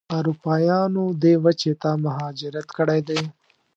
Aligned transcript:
اروپایانو 0.17 1.03
دې 1.21 1.33
وچې 1.43 1.73
ته 1.81 1.89
مهاجرت 2.03 2.67
کړی 2.77 2.99
دی. 3.07 3.21